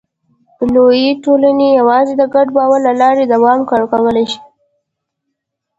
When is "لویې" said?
0.73-1.11